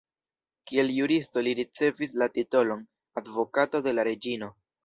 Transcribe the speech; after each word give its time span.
Kiel 0.71 0.87
juristo 0.93 1.43
li 1.49 1.53
ricevis 1.59 2.15
la 2.23 2.31
titolon 2.39 2.83
Advokato 3.23 3.87
de 3.91 3.99
la 4.01 4.11
Reĝino. 4.13 4.55